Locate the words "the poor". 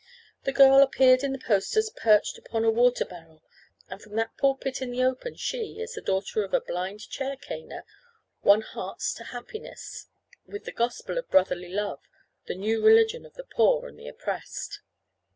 13.35-13.87